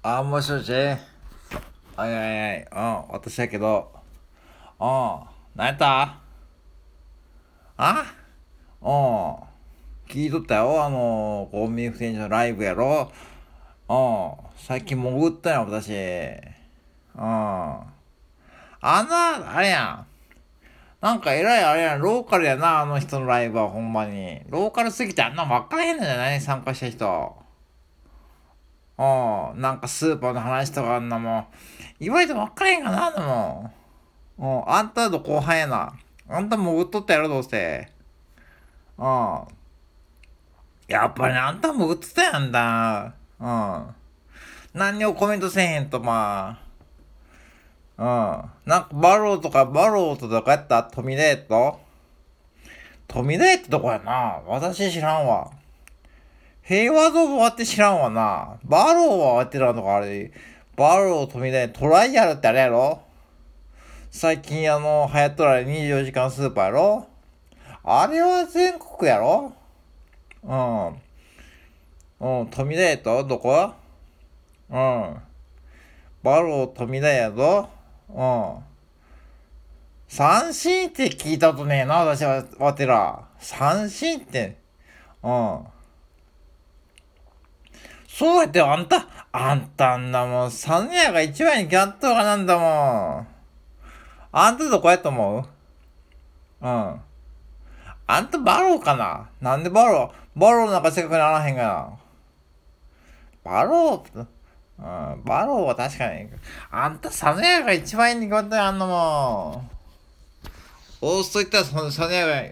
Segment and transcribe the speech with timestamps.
[0.00, 0.72] あ、もしもし。
[0.72, 0.96] はい
[1.96, 2.68] はいはい。
[2.70, 3.92] うん、私やけど。
[4.80, 5.20] うん、
[5.56, 6.18] 何やった？
[7.76, 8.04] あ？
[8.80, 10.08] うん。
[10.08, 10.84] 聞いとったよ。
[10.84, 13.10] あの、コンビニ不店長のライブやろ。
[13.88, 14.30] うん。
[14.56, 15.92] 最近潜ったよ、私。
[15.92, 17.20] うん。
[17.20, 17.88] あん
[18.80, 20.06] な、あれやん。
[21.00, 22.00] なんか偉いあれやん。
[22.00, 24.42] ローカルやな、あの人のライブはほんまに。
[24.48, 26.40] ローカルすぎてあんな分からへんのじゃない？
[26.40, 27.47] 参加した人。
[28.98, 29.60] うん。
[29.60, 31.46] なんかスーパーの話とかあんなもん。
[32.00, 33.72] 言われても分からへんかな、あんなも。
[34.66, 34.70] う。
[34.70, 35.94] あんたと後輩やな。
[36.28, 37.90] あんた潜っとったやろ、どうせ。
[38.98, 39.40] うん。
[40.88, 43.14] やっぱりあんたも潜ってたやんだ。
[43.40, 43.86] うん。
[44.74, 46.58] 何にもコメントせへんと、ま
[47.98, 48.42] あ。
[48.64, 48.70] うん。
[48.70, 51.80] なんか、バローとか、バローとどこやったトミレート？
[53.06, 54.40] トミレートどこやな？
[54.46, 55.50] 私知らんわ。
[56.68, 58.58] 平和堂も終わって知らんわな。
[58.62, 60.30] バローは終わってたのか、あれ。
[60.76, 63.00] バロー、トミレート、ライアルってあれやろ
[64.10, 67.06] 最近あの、流行っとられ24時間スーパーやろ
[67.82, 69.54] あれは全国やろ
[70.44, 72.40] うん。
[72.40, 73.72] うん、トミレートどこ？
[74.68, 74.76] うん。
[74.76, 77.70] バロー、トミレやぞ
[78.10, 78.56] うん。
[80.06, 83.26] 三振って聞いたことねえな、私は、わてら。
[83.38, 84.58] 三振って。
[85.22, 85.64] うん。
[88.18, 93.28] そうやって、あんた、あんたんだもん、サネヤが一番にギャットがなんだもん。
[94.32, 95.46] あんたどこやと思
[96.60, 96.66] う？
[96.66, 97.00] うん。
[98.08, 99.28] あんたバローかな？
[99.40, 100.40] なんでバロー？
[100.40, 101.90] バローなんか正確にあらへんがな。
[103.44, 104.26] バロー、うん、
[105.24, 106.28] バローは確かに。
[106.72, 109.70] あんたサネヤが一番に決まったよ、あんなもん。
[111.02, 112.42] オースト行ったらそのサネヤが、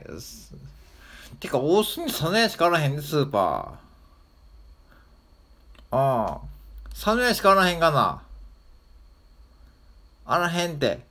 [1.41, 3.86] てか、オースにサネヤしかあらへんで、スーパー。
[5.91, 6.47] ああ。
[6.95, 8.23] サネヤしかあらへんがな。
[10.25, 11.05] あらへんって。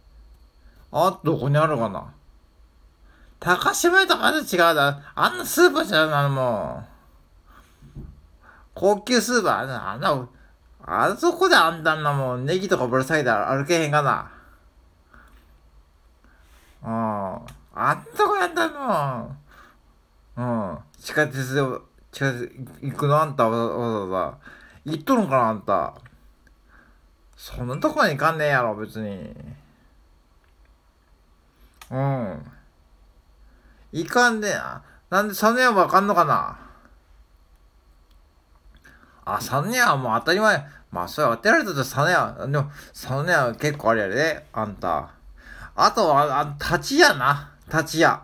[0.91, 2.11] あ、どこにあるかな。
[3.39, 4.99] 高島屋とかで違うだ。
[5.13, 6.83] あんなスーパーじゃないも
[7.97, 8.01] う。
[8.73, 10.27] 高級スーパー、あんな、あんな、
[10.85, 14.31] あそこであんたんなもん、ネギとかぶら下げて歩けへんかな。
[16.83, 16.91] うん。
[16.91, 19.35] あんたこやったの。
[20.37, 20.77] うん。
[20.99, 21.61] 地下鉄で、
[22.11, 23.21] 地下鉄行くの？
[23.21, 24.37] あんたわざわざ
[24.85, 25.95] 行っとるんかなあんた。
[27.35, 29.33] そんなとこに行かんねえやろ、別に。
[31.91, 32.51] うん。
[33.91, 36.59] いかんで、あなんでサネヤわかんのかな
[39.25, 40.65] あ、サネヤはもう当たり前。
[40.91, 45.09] まあ、それ当てられたとサネヤ、でも、サネヤ結構あれやで、あんた。
[45.75, 47.51] あとは、あ、立ち屋な。
[47.67, 48.21] 立ち屋。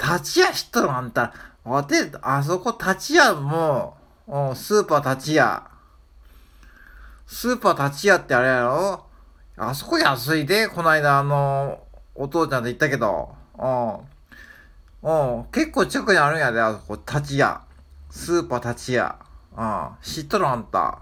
[0.00, 1.32] 立ち屋知っとるあんた。
[1.64, 5.62] わて、あそこ立ち屋もう、スーパー立ち屋。
[7.26, 9.04] スーパー立ち屋ってあれやろ？
[9.56, 11.80] あそこ安いで、こないだあの、
[12.14, 13.34] お父ちゃんと行ったけど。
[13.58, 15.38] うん。
[15.38, 15.44] うん。
[15.52, 17.62] 結構近くにあるんやで、あそこ、立ち屋。
[18.10, 19.16] スーパー立ち屋。
[19.56, 19.88] うん。
[20.02, 20.98] 知っとるあんた。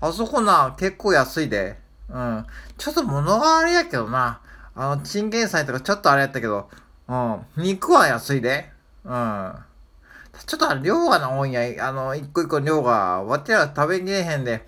[0.00, 1.78] あそこな、結構安いで。
[2.08, 2.46] うん。
[2.78, 4.40] ちょっと物があれやけどな。
[4.74, 6.70] あの、チンゲン菜とかちょっとあれやったけど。
[7.06, 7.46] うん。
[7.56, 8.70] 肉は安いで。
[9.04, 9.54] うん。
[10.46, 11.88] ちょっと量がな多いんや。
[11.88, 13.22] あの、一個一個量が。
[13.22, 14.66] わてら食べきれへんで。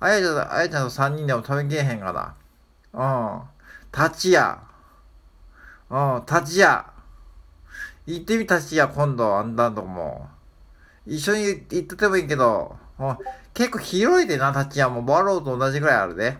[0.00, 2.34] あやちゃん、あやちゃんと三人でも食べきれへんか
[2.92, 3.42] な。
[3.94, 4.04] うん。
[4.06, 4.62] 立ち屋。
[5.90, 6.92] うん、立ち屋。
[8.06, 10.28] 行ってみ、立ち屋、今度、あんたとこも。
[11.06, 13.18] 一緒に行っててもいいけど、うん、
[13.54, 15.02] 結構広いでな、立ち屋も。
[15.02, 16.38] バローと同じぐらいあるで。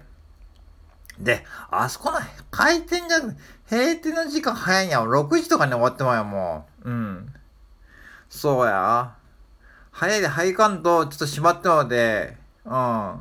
[1.19, 3.19] で、あそこな、開店じゃ、
[3.71, 5.03] 閉店の時間早いんや。
[5.03, 6.91] 6時とかに終わってまうよ、もう。
[6.91, 7.34] うん。
[8.28, 9.15] そうや。
[9.91, 12.37] 早いで、早いかんと、ちょっと閉まってまで。
[12.65, 13.21] うん。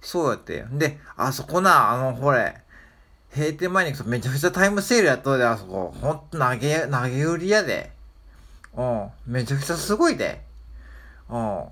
[0.00, 0.64] そうやって。
[0.72, 2.60] で、あそこな、あの、ほれ。
[3.34, 5.94] 閉店前に行くとめちゃくちゃタイムセールやっとるで、あそこ。
[6.00, 7.92] ほんと投げ、投げ売りやで。
[8.76, 9.10] うん。
[9.26, 10.42] めちゃくちゃすごいで。
[11.28, 11.36] うん。
[11.36, 11.70] も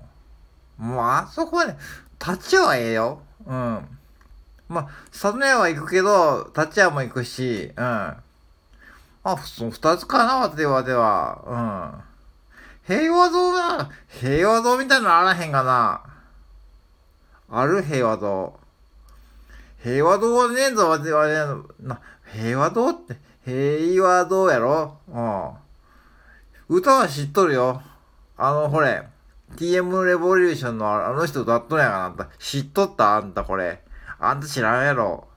[0.79, 1.77] うあそこはね、
[2.25, 3.21] 立ちはええよ。
[3.45, 3.87] うん。
[4.69, 7.83] まあ、サムネは行くけど、立ち屋も行くし、うん。
[7.83, 8.23] あ、
[9.43, 12.01] その二つかな、わてはでは。
[12.01, 12.08] うん。
[12.89, 16.01] 平和堂な、平和堂みたいなのあらへんがな。
[17.51, 18.59] ある平和堂。
[19.83, 21.35] 平和堂はねえぞ、わてはね
[21.79, 22.01] な、
[22.33, 23.15] 平和堂って、
[23.45, 26.77] 平和堂やろうん。
[26.77, 27.79] 歌は知っとるよ。
[28.35, 29.03] あの、ほれ、
[29.55, 32.27] TM レボリューションのあの人歌っとるやん、あんた。
[32.39, 33.17] 知っとった？
[33.17, 33.83] あんた、これ。
[34.17, 35.27] あんた知らんやろ。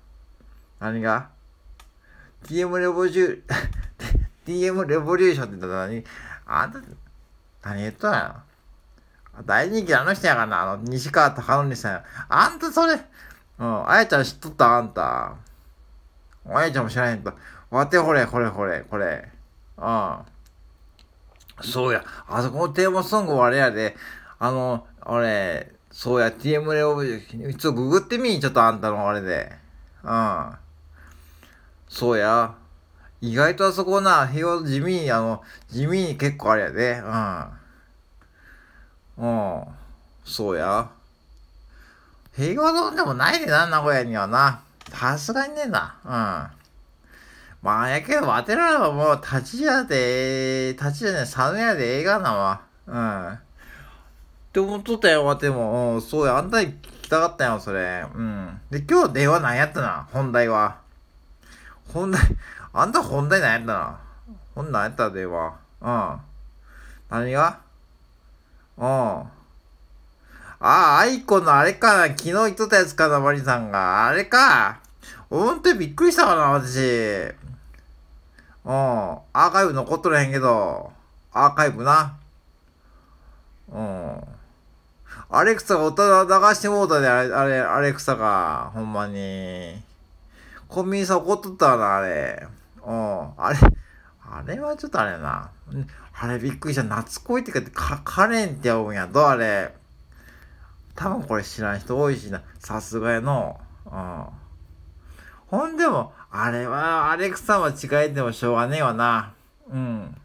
[0.81, 1.29] 何が
[2.47, 3.53] ?TM レボリュー、
[4.47, 6.03] TM レボリューションって言ったら何？
[6.47, 6.79] あんた、
[7.62, 8.43] 何言ったんや
[9.47, 12.03] 大人気あの人やからな、あの、西川貴教さん。
[12.29, 12.94] あんたそれ、
[13.59, 14.76] うん、あやちゃん知っとった？
[14.76, 15.35] あんた。
[16.50, 17.32] あやちゃんも知らへんと。
[17.70, 19.29] わてほれ、ほれ、ほれ、これ。
[19.79, 20.17] うん。
[21.62, 23.97] そうや、あそこのテーマソングはあれやで、
[24.38, 29.53] あの、俺、そうや、TM レオ、ちょっとググってみちょっとあんたのあれで。
[30.03, 30.53] うん。
[31.88, 32.55] そうや。
[33.23, 37.01] 意外とあそこな、平和地味に、あの、地味に結構あれやで。
[39.17, 39.29] うん。
[39.29, 39.65] うん。
[40.25, 40.91] そうや。
[42.35, 44.63] 平和丼でもないでな、名古屋にはな。
[44.91, 45.95] さすがにねえな。
[46.05, 46.11] うん。
[47.63, 52.63] まあ、やけど、わてらはもう、立ち屋で、立ち屋で、サヌ屋で映画なわ。
[52.89, 53.33] うん。
[53.35, 53.39] っ
[54.53, 55.95] て思っとったよ、わても。
[55.95, 58.05] うん、そうや、あんたに聞きたかったよ、それ。
[58.13, 58.61] うん。
[58.73, 60.81] で、今日電話何やったな、本題は。
[61.93, 62.21] 本題、
[62.73, 64.00] あんた本題何やったな。
[64.55, 65.55] 本何やった電話。
[65.81, 66.21] うん。
[67.11, 67.59] 何が？
[68.79, 68.87] うん。
[68.87, 69.29] あ、
[70.61, 72.15] アイコのあれかな。
[72.15, 74.06] 昨日言っとったやつかな、マリさんが。
[74.06, 74.81] あれか。
[75.29, 76.79] ほんとびっくりしたかな、私。
[78.65, 78.73] うん。
[78.73, 80.93] アーカイブ残っとらへんけど。
[81.33, 82.17] アーカイブな。
[83.71, 84.21] うん。
[85.31, 88.71] アレクサが音流してもうたで、あれ、あれ、アレクサが。
[88.73, 89.83] ほんまに。
[90.73, 92.47] コンビニさん怒っとったな、あれ。
[92.83, 93.31] うん。
[93.37, 93.59] あれ、
[94.23, 95.51] あれはちょっとあれな。
[96.15, 96.83] あれびっくりした。
[96.83, 99.07] 夏恋ってか、か、カレンって呼ぶんや。
[99.07, 99.75] どうあれ。
[100.95, 102.43] 多分これ知らん人多いしな。
[102.59, 103.61] さすがやの。
[103.85, 104.25] うん。
[105.49, 109.35] ほんでも、あれは、アレクサは違えてもしょうがねえわな。
[109.71, 110.17] うん。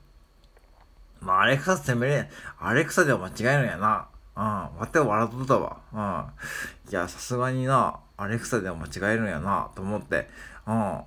[1.19, 2.29] まあ、アレクサ責めれん。
[2.61, 4.07] アレクサでは間違えるんやな。
[4.37, 4.79] うん。
[4.79, 5.77] わて笑っとったわ。
[5.91, 6.89] うん。
[6.89, 7.99] いや、さすがにな。
[8.17, 10.27] アレクサでも間違えるんやな、と思って。
[10.65, 11.01] うん。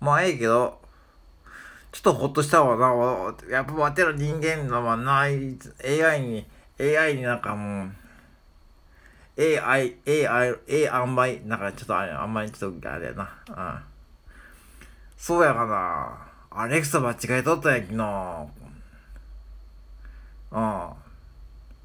[0.00, 0.80] まあ、ええけど、
[1.90, 3.34] ちょっとほっとしたわな。
[3.50, 5.58] やっぱわてら人間だわない。
[5.84, 6.46] AI に、
[6.78, 7.90] AI になんかもう、
[9.40, 13.28] AI、AI、A あんまり、なんかちょっとあれ、あんまりちょっとあれやな。
[13.48, 13.78] うん。
[15.16, 16.18] そうやかな。
[16.50, 18.46] アレクサ間違えとったやん、昨日。
[20.52, 20.88] うん。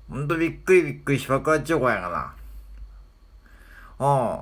[0.09, 2.38] ほんとびっくりびっくりしばくわちょこやかな。
[3.99, 4.39] うん。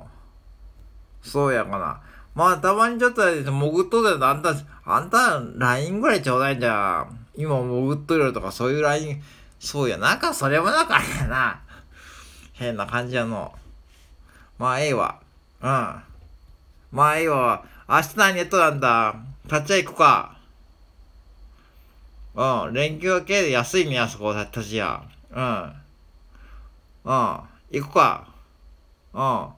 [1.22, 2.00] そうやかな。
[2.34, 4.24] まあ、たまにちょっと潜っとったよ。
[4.24, 7.26] あんた、あんた、LINE ぐらいちょうだいじゃん。
[7.36, 9.20] 今潜っとるとか、そういう LINE、
[9.58, 9.98] そうや。
[9.98, 11.60] なんかそれもなんかあれやな。
[12.52, 13.52] 変な感じやの。
[14.58, 15.20] まあ、ええわ。
[15.60, 15.68] うん。
[15.68, 16.02] ま
[17.08, 17.64] あ、ええわ。
[17.88, 19.16] 明日何やっとなんだ。
[19.50, 20.36] 立ち会い行くか。
[22.36, 22.72] うん。
[22.72, 25.02] 連休明けで安いね、あそこ、立ち屋。
[25.30, 25.72] うん。
[27.04, 27.40] うん。
[27.72, 28.37] 行くか。
[29.14, 29.48] うん。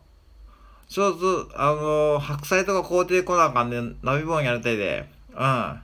[0.89, 3.83] ちょっと、あのー、白菜とか買うてこなあかんねん。
[4.05, 5.09] 飲み物やりたいで。
[5.33, 5.81] うん。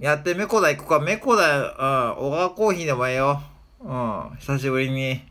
[0.00, 0.98] やって、メコダ行くか。
[0.98, 2.26] メコダ、うん。
[2.26, 3.40] 小川コーヒーでもええよ。
[3.80, 4.36] うん。
[4.40, 5.22] 久しぶりに。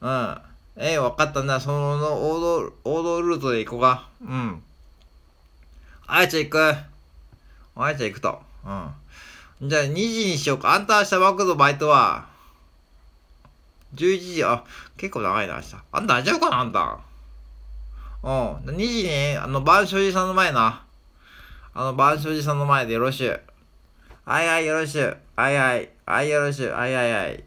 [0.00, 0.38] うん。
[0.76, 1.60] ええー、わかったな。
[1.60, 4.08] その、の王道、王道ルートで行こうか。
[4.22, 4.62] うん。
[6.06, 6.58] あやちゃん行く。
[7.76, 8.40] あやちゃん行くと。
[8.64, 9.68] うん。
[9.68, 10.72] じゃあ2時にしようか。
[10.72, 12.29] あんた明日マクドバイトは。
[14.04, 14.64] 11時、あ、
[14.96, 15.76] 結構長いな、明日。
[15.92, 16.98] あんた大丈夫かな、あんた。
[18.22, 18.30] うん。
[18.74, 20.84] 2時に、あの、晩所寺さんの前な。
[21.74, 23.40] あの、晩所寺さんの前でよろしゅう。
[24.24, 25.16] はいはい、よろしゅう。
[25.36, 25.90] はいはい。
[26.06, 26.70] はい、よろしゅう。
[26.72, 27.44] はいはいはい。